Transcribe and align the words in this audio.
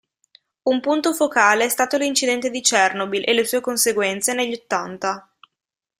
Un 0.63 0.81
punto 0.81 1.13
focale 1.13 1.65
è 1.65 1.69
stato 1.69 1.95
l'incidente 1.95 2.49
di 2.49 2.61
Chernobyl, 2.61 3.21
e 3.23 3.33
le 3.33 3.45
sue 3.45 3.61
conseguenze, 3.61 4.33
negli 4.33 4.53
ottanta. 4.53 5.29